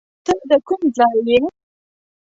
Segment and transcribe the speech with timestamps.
[0.25, 1.39] ته د کوم ځای یې؟